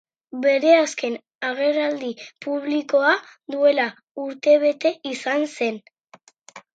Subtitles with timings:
[0.43, 1.17] Bere azken
[1.49, 3.11] agerraldi-publikoa
[3.57, 3.85] duela
[4.23, 5.79] urtebete izan zen.